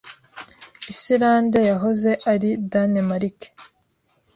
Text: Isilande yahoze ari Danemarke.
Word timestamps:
Isilande 0.91 1.59
yahoze 1.69 2.11
ari 2.31 2.49
Danemarke. 2.71 3.47